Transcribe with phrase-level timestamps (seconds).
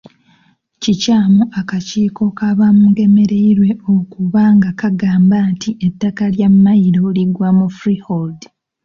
[0.81, 8.39] Kikyamu akakiiko ka Bamugemereire okuba ng'akagamba nti ettaka lya Mmayiro ligwa mu Freehold.